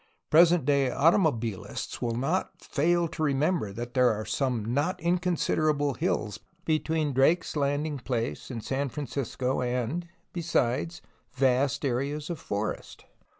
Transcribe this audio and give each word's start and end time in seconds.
Present 0.31 0.65
day 0.65 0.89
automobilists 0.89 2.01
will 2.01 2.15
not 2.15 2.59
fail 2.63 3.07
to 3.09 3.21
remember 3.21 3.71
that 3.71 3.93
there 3.93 4.09
are 4.11 4.25
some 4.25 4.73
not 4.73 4.99
inconsiderable 4.99 5.93
hills 5.93 6.39
between 6.65 7.13
Drake's 7.13 7.55
landing 7.55 7.99
place 7.99 8.49
and 8.49 8.63
San 8.63 8.89
Francisco 8.89 9.61
and, 9.61 10.07
be 10.33 10.41
sides, 10.41 11.03
vast 11.35 11.85
areas 11.85 12.31
of 12.31 12.39
forest. 12.39 13.05